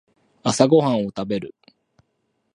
[0.41, 1.53] 朝ごはんを食べる